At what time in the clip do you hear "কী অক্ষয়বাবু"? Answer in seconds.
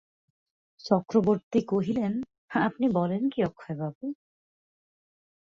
3.29-4.05